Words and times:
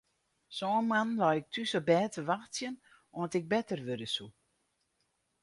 Sân 0.55 0.81
moannen 0.87 1.19
lei 1.21 1.37
ik 1.39 1.47
thús 1.53 1.71
op 1.79 1.85
bêd 1.89 2.09
te 2.13 2.21
wachtsjen 2.29 2.75
oant 3.17 3.37
ik 3.39 3.49
better 3.51 3.79
wurde 3.85 4.09
soe. 4.15 4.31